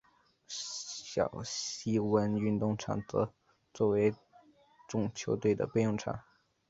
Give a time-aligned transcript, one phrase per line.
[0.47, 3.31] 小西湾运动场则
[3.71, 4.11] 作为
[4.87, 6.21] 众球队的备用场。